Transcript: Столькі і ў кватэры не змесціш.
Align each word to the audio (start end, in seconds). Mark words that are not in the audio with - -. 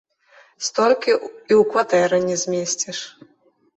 Столькі 0.67 1.11
і 1.13 1.17
ў 1.17 1.61
кватэры 1.75 2.17
не 2.29 2.37
змесціш. 2.45 2.99